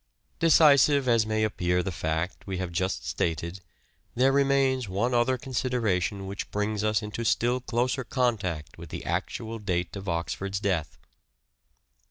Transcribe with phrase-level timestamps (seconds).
[0.39, 3.67] Decisive as may appear the fact we have just stated" Hamlet.'
[4.15, 9.59] there remains one other consideration which brings us into still closer contact with the actual
[9.59, 10.97] date of Oxford's death.